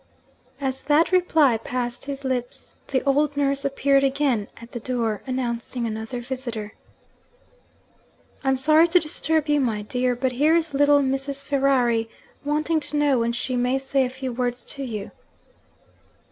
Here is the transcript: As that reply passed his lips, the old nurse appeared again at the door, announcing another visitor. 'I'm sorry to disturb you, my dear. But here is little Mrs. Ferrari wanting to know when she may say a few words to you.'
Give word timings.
As 0.59 0.81
that 0.81 1.11
reply 1.11 1.57
passed 1.57 2.05
his 2.05 2.23
lips, 2.23 2.73
the 2.87 3.03
old 3.03 3.37
nurse 3.37 3.63
appeared 3.63 4.03
again 4.03 4.47
at 4.59 4.71
the 4.71 4.79
door, 4.79 5.21
announcing 5.27 5.85
another 5.85 6.21
visitor. 6.21 6.73
'I'm 8.43 8.57
sorry 8.57 8.87
to 8.87 8.99
disturb 8.99 9.47
you, 9.47 9.59
my 9.61 9.83
dear. 9.83 10.15
But 10.15 10.31
here 10.31 10.55
is 10.55 10.73
little 10.73 11.01
Mrs. 11.01 11.43
Ferrari 11.43 12.09
wanting 12.43 12.79
to 12.79 12.97
know 12.97 13.19
when 13.19 13.31
she 13.31 13.55
may 13.55 13.77
say 13.77 14.03
a 14.03 14.09
few 14.09 14.31
words 14.33 14.65
to 14.73 14.83
you.' 14.83 15.11